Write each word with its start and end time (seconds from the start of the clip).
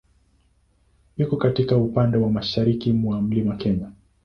Iko 1.17 1.37
katika 1.37 1.77
upande 1.77 2.17
wa 2.17 2.29
mashariki 2.29 2.93
mwa 2.93 3.21
Mlima 3.21 3.55
Kenya. 3.55 3.91